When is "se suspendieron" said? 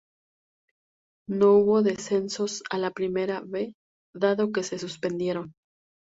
4.63-5.53